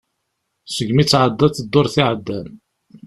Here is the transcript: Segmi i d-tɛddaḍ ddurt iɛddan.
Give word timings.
Segmi 0.75 1.01
i 1.01 1.05
d-tɛddaḍ 1.05 1.51
ddurt 1.65 1.95
iɛddan. 2.01 2.49